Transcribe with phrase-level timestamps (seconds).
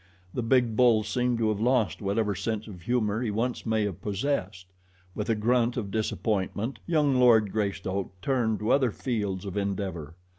[0.33, 3.83] The big bull ape seemed to have lost whatever sense of humor he once may
[3.83, 4.65] have possessed.
[5.13, 10.15] With a grunt of disappointment, young Lord Greystoke turned to other fields of endeavor.